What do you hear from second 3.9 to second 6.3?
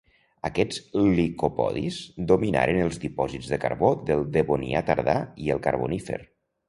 del Devonià tardà i el Carbonífer.